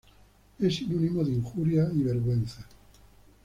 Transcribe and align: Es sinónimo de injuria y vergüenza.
Es 0.57 0.77
sinónimo 0.77 1.23
de 1.23 1.31
injuria 1.33 1.87
y 1.93 2.01
vergüenza. 2.01 2.65